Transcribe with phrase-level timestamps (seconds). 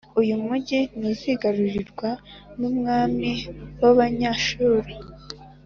[0.21, 2.09] uyu mugi ntuzigarurirwa
[2.59, 3.29] n’umwami
[3.79, 4.89] w’Abanyashuru.